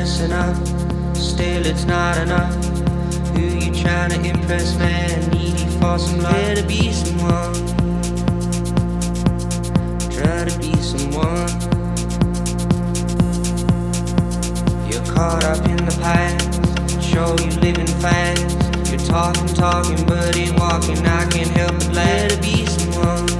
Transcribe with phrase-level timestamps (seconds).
[0.00, 0.56] up,
[1.14, 2.54] still it's not enough.
[3.34, 5.28] Who you trying to impress, man?
[5.28, 6.32] Needy for some love.
[6.32, 7.54] Try to be someone.
[10.10, 11.50] Try to be someone.
[14.88, 17.02] You're caught up in the past.
[17.02, 18.90] Show you living fast.
[18.90, 21.06] You're talking, talking, but ain't walking.
[21.06, 23.39] I can't help but glad to be someone.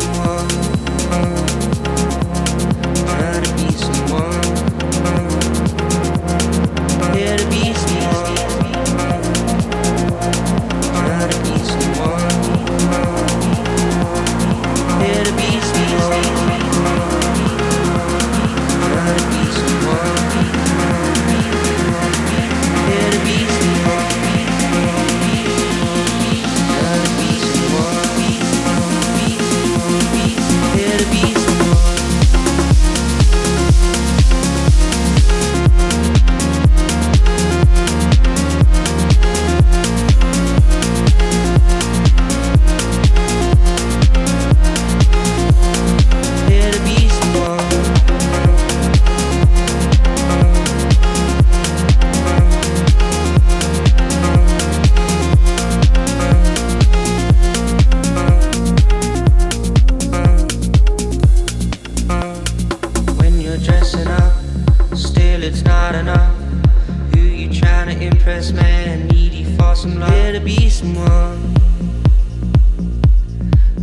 [68.61, 69.07] man?
[69.07, 70.11] Needy for some love.
[70.11, 71.55] Here to be someone.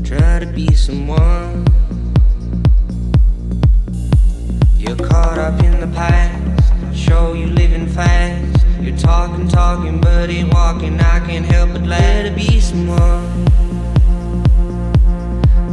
[0.05, 1.67] Try to be someone.
[4.77, 6.97] You're caught up in the past.
[6.97, 8.65] Show you living fast.
[8.81, 10.99] You're talking, talking, but ain't walking.
[11.01, 13.45] I can't help but glad to be someone.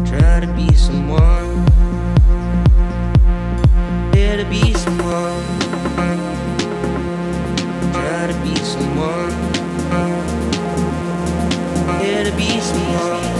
[0.05, 1.65] Try to be someone.
[4.13, 5.54] Here to be someone.
[8.75, 9.31] Someone.
[12.01, 13.34] Here to be someone.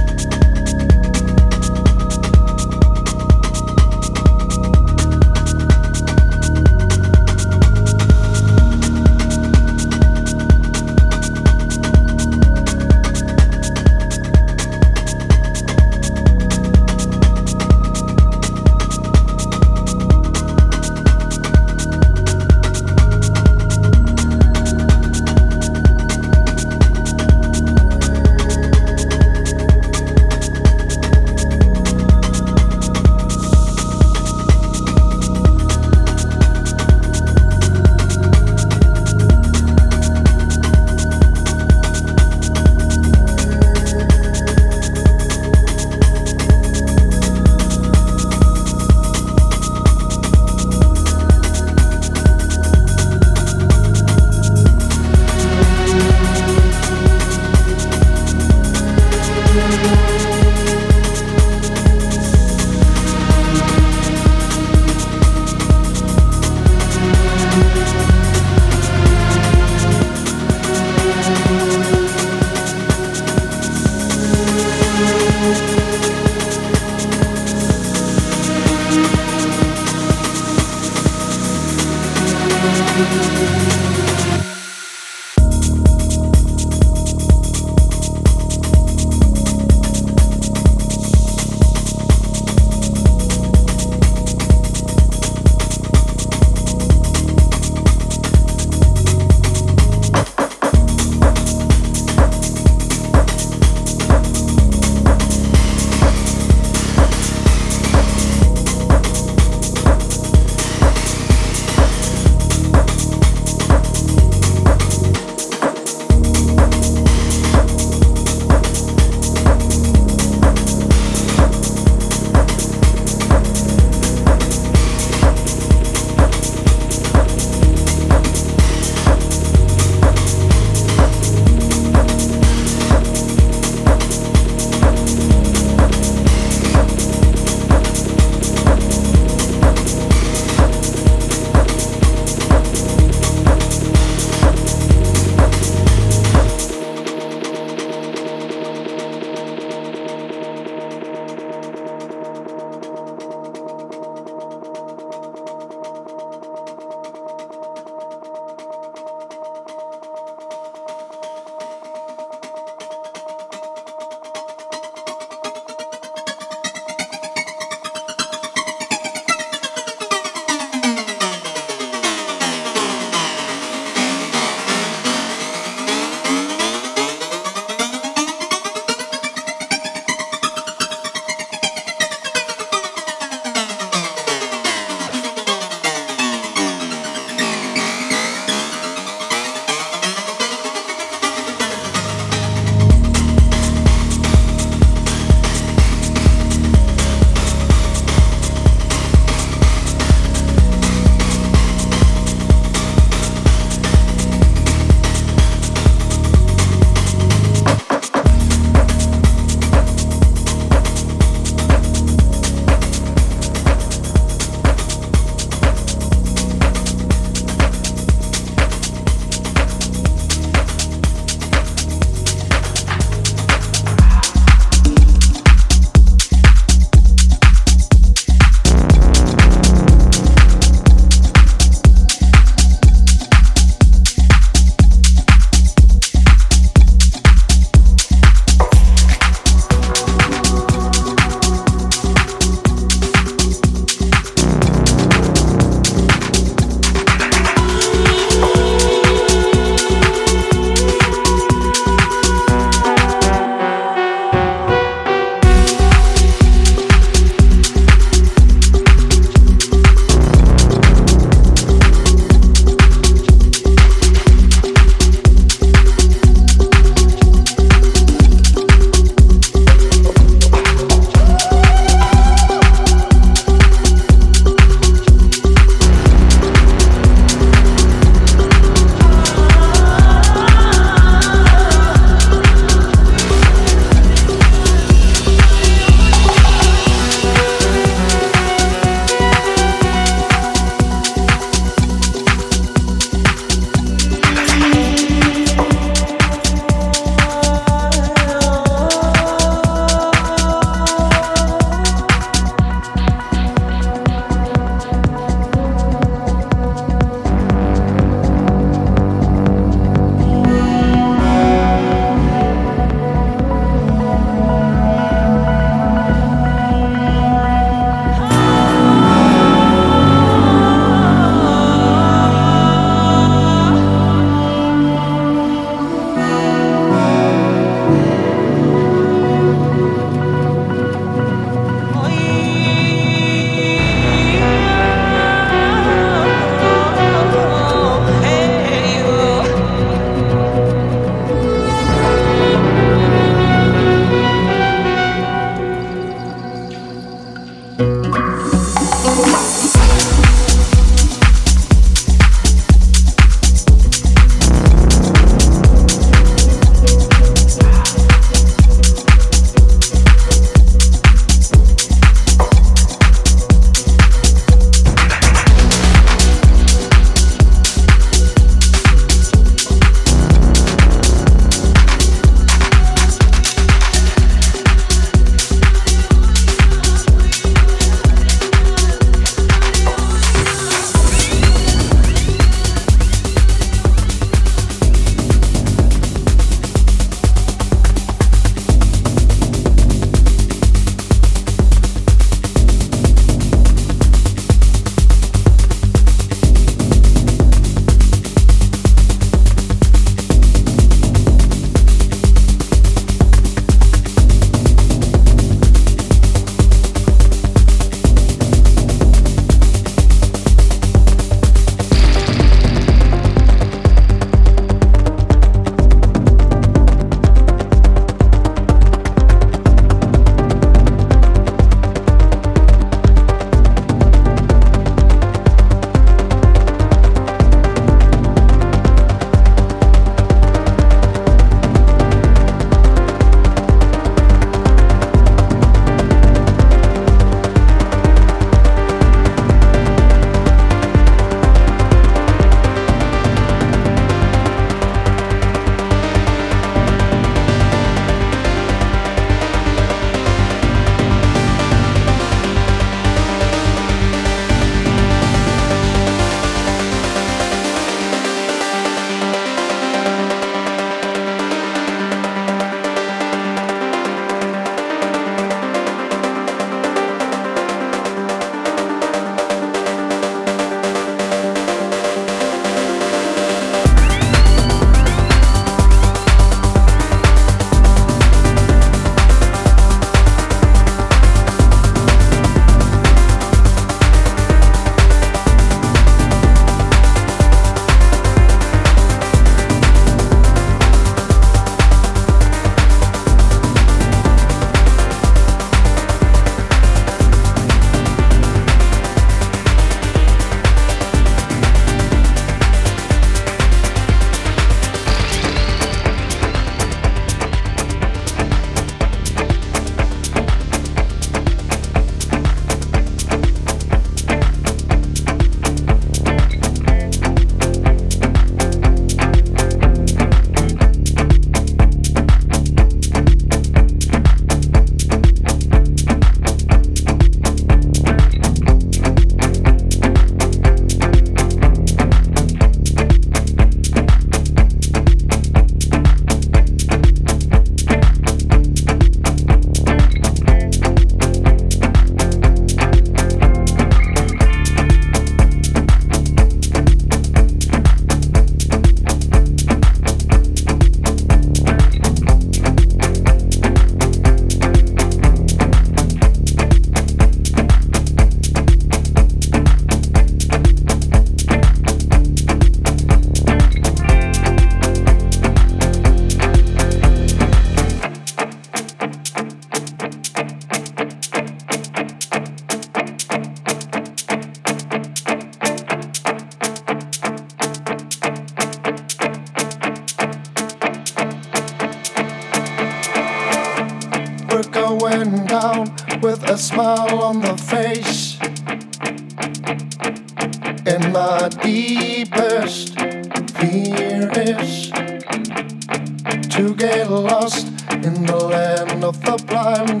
[596.56, 600.00] to get lost in the land of the blind.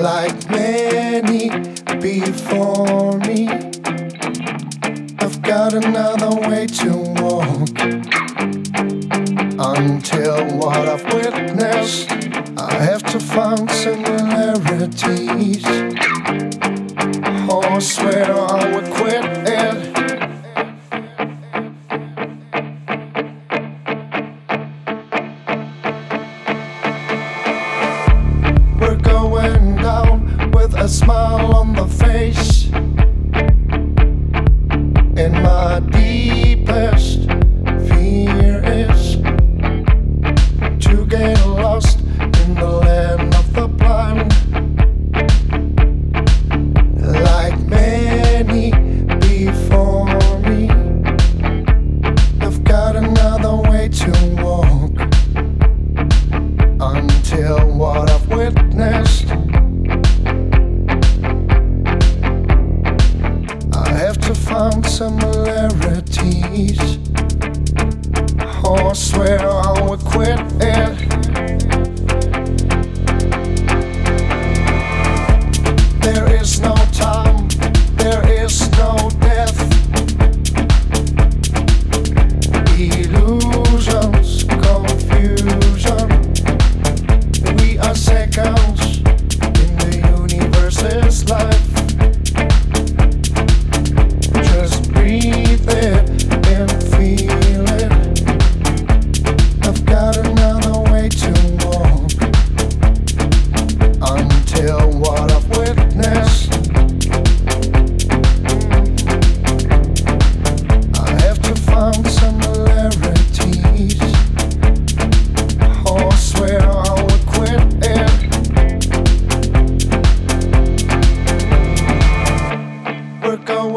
[0.00, 1.48] Like many
[2.00, 3.48] before me,
[5.18, 7.15] I've got another way to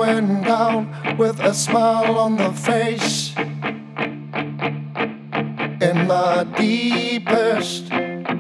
[0.10, 3.34] going down with a smile on the face.
[5.82, 7.90] And my deepest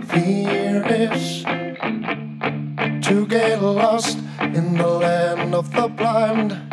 [0.09, 1.43] fear is
[3.05, 6.68] to get lost in the land of the blind.